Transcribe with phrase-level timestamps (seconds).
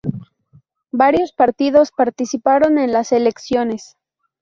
[0.91, 3.97] Varios partidos participaron en las elecciones.